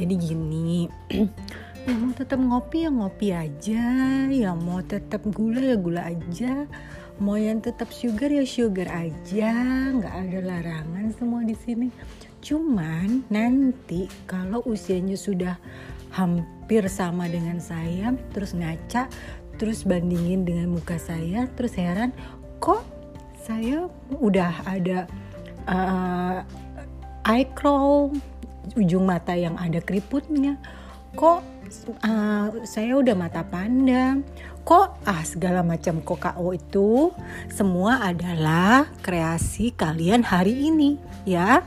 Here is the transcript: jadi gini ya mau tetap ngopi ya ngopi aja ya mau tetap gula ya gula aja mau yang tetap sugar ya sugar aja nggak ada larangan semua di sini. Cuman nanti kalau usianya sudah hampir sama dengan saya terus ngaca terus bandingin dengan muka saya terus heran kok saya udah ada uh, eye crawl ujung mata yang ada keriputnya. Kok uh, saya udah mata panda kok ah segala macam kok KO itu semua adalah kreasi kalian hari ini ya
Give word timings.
jadi 0.00 0.14
gini 0.16 0.88
ya 1.84 1.92
mau 1.96 2.12
tetap 2.16 2.40
ngopi 2.40 2.88
ya 2.88 2.90
ngopi 2.92 3.28
aja 3.36 3.84
ya 4.32 4.50
mau 4.56 4.80
tetap 4.80 5.20
gula 5.28 5.60
ya 5.60 5.76
gula 5.76 6.08
aja 6.08 6.64
mau 7.20 7.36
yang 7.36 7.60
tetap 7.60 7.92
sugar 7.92 8.32
ya 8.32 8.48
sugar 8.48 8.88
aja 8.88 9.52
nggak 9.92 10.14
ada 10.24 10.38
larangan 10.40 11.12
semua 11.12 11.44
di 11.44 11.52
sini. 11.52 11.92
Cuman 12.40 13.28
nanti 13.28 14.08
kalau 14.24 14.64
usianya 14.64 15.20
sudah 15.20 15.60
hampir 16.16 16.88
sama 16.88 17.28
dengan 17.28 17.60
saya 17.60 18.16
terus 18.32 18.56
ngaca 18.56 19.06
terus 19.60 19.84
bandingin 19.84 20.48
dengan 20.48 20.72
muka 20.72 20.96
saya 20.96 21.46
terus 21.54 21.76
heran 21.76 22.10
kok 22.58 22.82
saya 23.44 23.86
udah 24.18 24.64
ada 24.64 25.04
uh, 25.68 26.40
eye 27.28 27.46
crawl 27.52 28.10
ujung 28.76 29.06
mata 29.08 29.36
yang 29.36 29.56
ada 29.56 29.78
keriputnya. 29.82 30.56
Kok 31.16 31.60
uh, 32.02 32.46
saya 32.66 32.92
udah 32.98 33.14
mata 33.14 33.42
panda 33.46 34.18
kok 34.60 35.00
ah 35.08 35.24
segala 35.24 35.64
macam 35.64 36.04
kok 36.04 36.20
KO 36.20 36.52
itu 36.52 37.10
semua 37.48 38.04
adalah 38.04 38.86
kreasi 39.00 39.72
kalian 39.72 40.20
hari 40.22 40.68
ini 40.68 41.00
ya 41.24 41.64